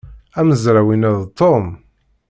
Amezraw-inna 0.39 1.11
d 1.19 1.23
Tom. 1.39 1.65